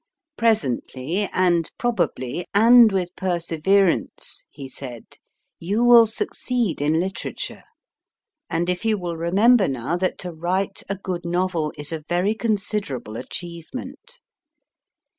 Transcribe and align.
Presently, 0.35 1.29
and 1.31 1.69
pro 1.77 1.91
bably, 1.91 2.45
and 2.55 2.91
with 2.91 3.15
perseverance, 3.15 4.43
he 4.49 4.67
said, 4.67 5.05
you 5.59 5.83
will 5.83 6.07
succeed 6.07 6.81
in 6.81 6.99
literature, 6.99 7.61
and 8.49 8.67
if 8.67 8.83
you 8.83 8.97
will 8.97 9.15
remember 9.15 9.67
now, 9.67 9.95
that 9.97 10.17
to 10.17 10.31
write 10.31 10.81
a 10.89 10.95
good 10.95 11.23
novel 11.23 11.71
is 11.77 11.91
a 11.91 11.99
very 12.09 12.33
considerable 12.33 13.15
achieve 13.15 13.67
ment. 13.75 14.19